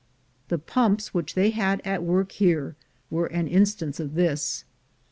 [0.47, 2.75] The pumps which they had at work here
[3.11, 4.63] were an instance of this.